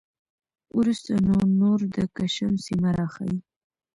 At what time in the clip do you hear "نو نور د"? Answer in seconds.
1.27-1.97